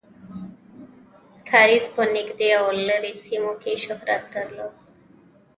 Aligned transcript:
کاریز 1.49 1.85
په 1.95 2.03
نږدې 2.15 2.49
او 2.59 2.65
لرې 2.87 3.13
سیمو 3.23 3.53
کې 3.61 3.73
شهرت 3.83 4.23
درلود. 4.33 4.73